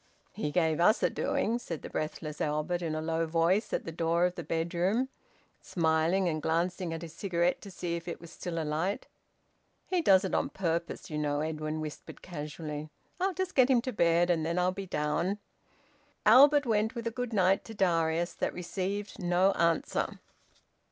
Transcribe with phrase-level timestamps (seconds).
[0.31, 3.91] "He gave us a doing," said the breathless Albert in a low voice at the
[3.91, 5.09] door of the bedroom,
[5.61, 9.05] smiling, and glancing at his cigarette to see if it was still alight.
[9.85, 12.89] "He does it on purpose, you know," Edwin whispered casually.
[13.19, 15.37] "I'll just get him to bed, and then I'll be down."
[16.25, 20.17] Albert went, with a `good night' to Darius that received no answer.